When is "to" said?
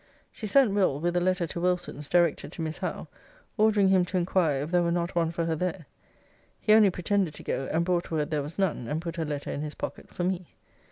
1.45-1.61, 2.53-2.63, 4.05-4.17, 7.35-7.43